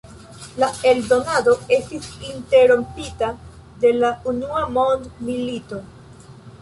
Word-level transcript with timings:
La 0.61 0.67
eldonado 0.93 1.51
estis 1.77 2.07
interrompita 2.29 3.29
de 3.85 3.93
la 3.99 4.11
Unua 4.33 4.65
Mondmilito. 4.79 5.85